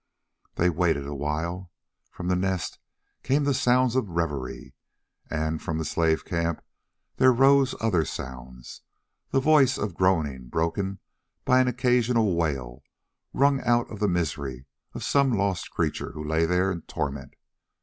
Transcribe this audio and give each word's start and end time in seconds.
They 0.55 0.71
waited 0.71 1.05
awhile. 1.05 1.69
From 2.09 2.27
the 2.27 2.35
Nest 2.35 2.79
came 3.21 3.43
the 3.43 3.53
sound 3.53 3.95
of 3.95 4.09
revelry, 4.09 4.73
and 5.29 5.61
from 5.61 5.77
the 5.77 5.85
slave 5.85 6.25
camp 6.25 6.63
there 7.17 7.31
rose 7.31 7.75
other 7.79 8.03
sounds, 8.03 8.81
the 9.29 9.39
voice 9.39 9.77
of 9.77 9.93
groaning 9.93 10.47
broken 10.47 10.97
by 11.45 11.61
an 11.61 11.67
occasional 11.67 12.35
wail 12.35 12.81
wrung 13.31 13.61
out 13.63 13.91
of 13.91 13.99
the 13.99 14.07
misery 14.09 14.65
of 14.95 15.03
some 15.03 15.37
lost 15.37 15.69
creature 15.69 16.13
who 16.13 16.27
lay 16.27 16.47
there 16.47 16.71
in 16.71 16.81
torment. 16.81 17.35